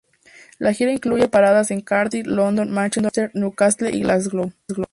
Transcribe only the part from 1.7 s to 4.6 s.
Cardiff, London, Manchester, Newcastle y Glasgow.